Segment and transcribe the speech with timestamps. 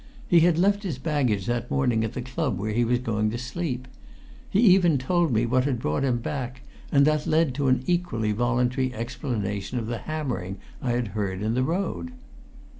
[0.27, 3.37] He had left his baggage that morning at the club where he was going to
[3.37, 3.87] sleep.
[4.49, 8.31] He even told me what had brought him back, and that led to an equally
[8.31, 12.13] voluntary explanation of the hammering I had heard in the road.